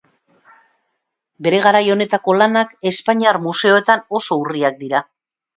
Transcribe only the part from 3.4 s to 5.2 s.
museoetan oso urriak dira.